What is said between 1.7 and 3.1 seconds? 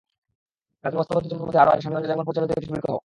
আছে স্বামী অজয় দেবগন পরিচালিত একটি ছবির কথাও।